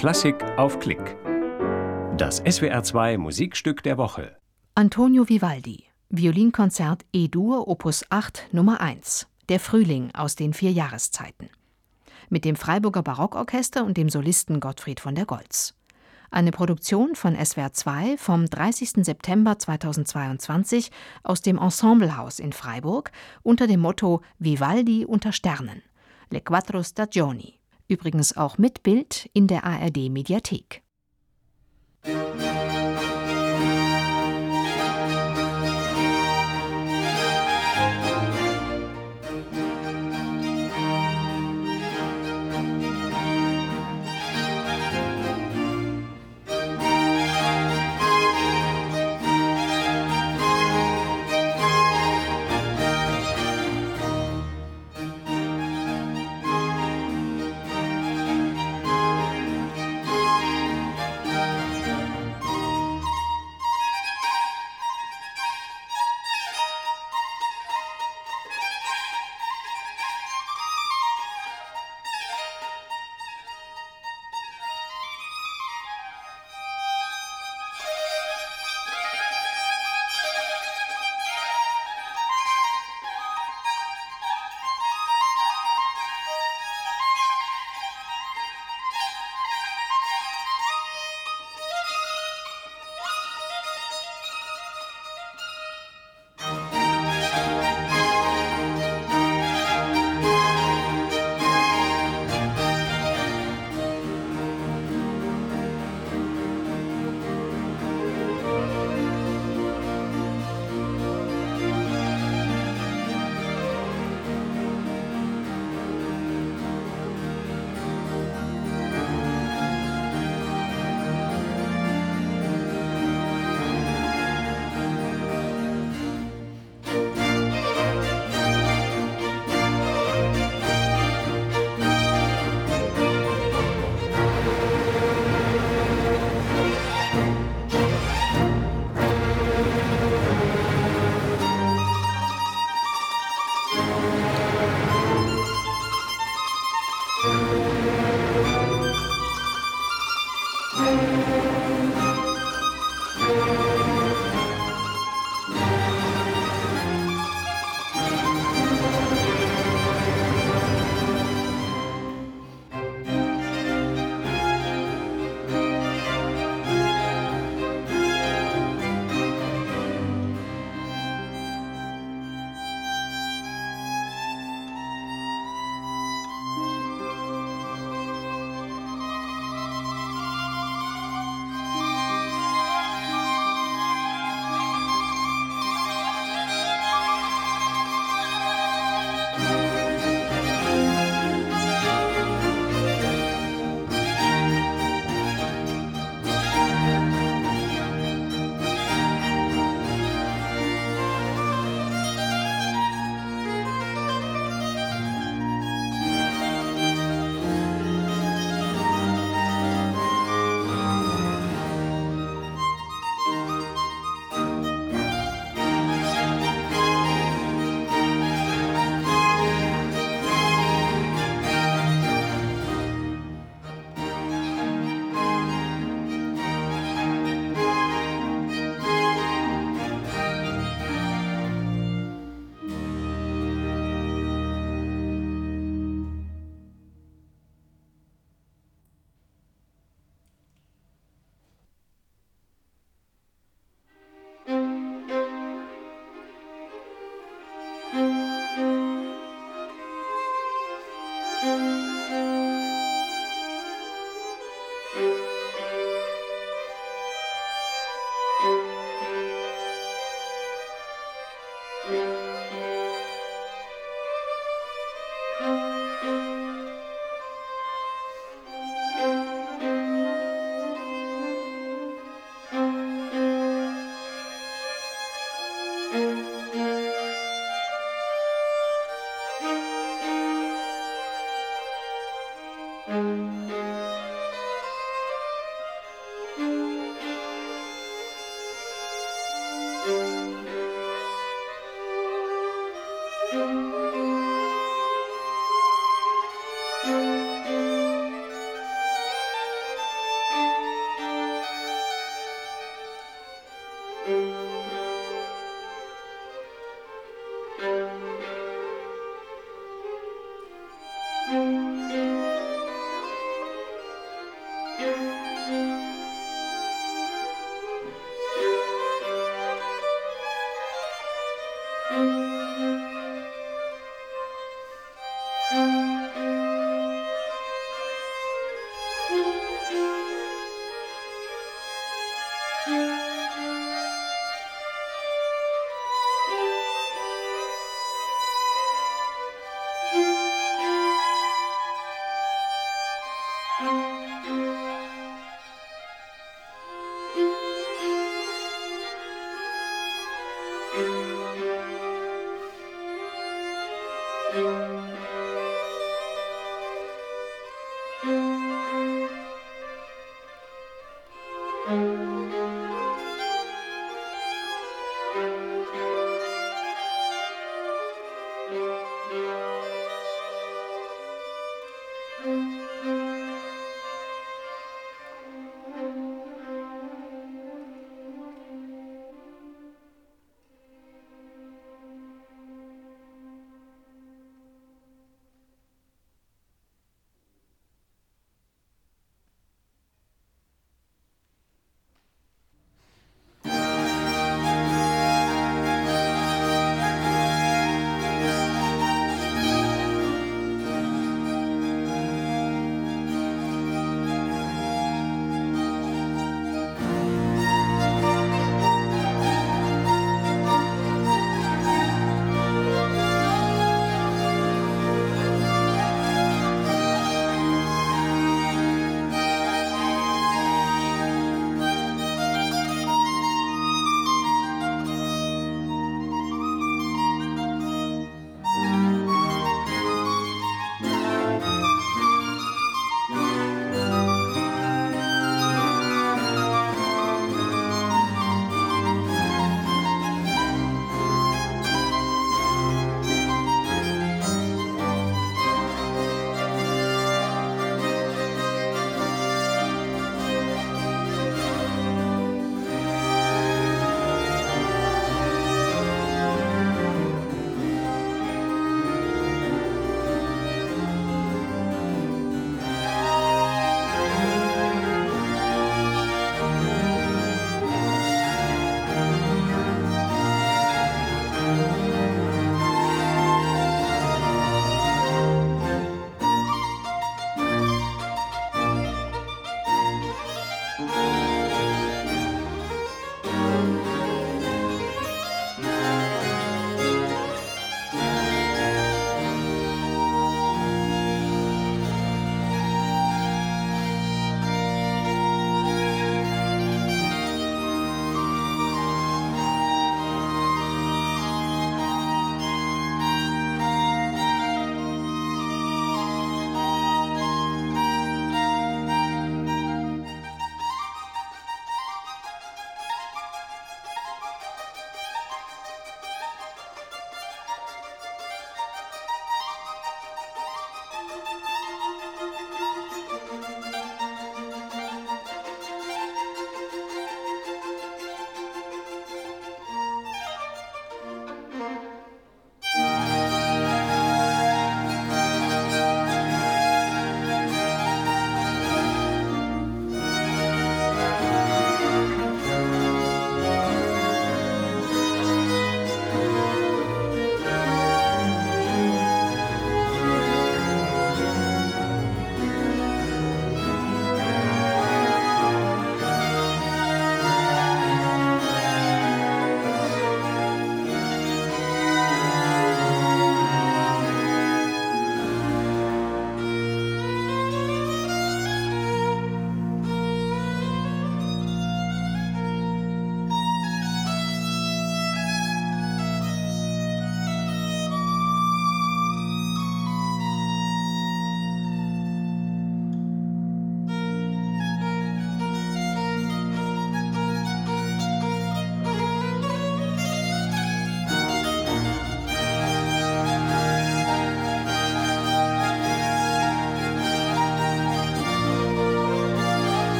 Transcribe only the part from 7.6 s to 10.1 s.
Opus 8 Nummer 1. Der Frühling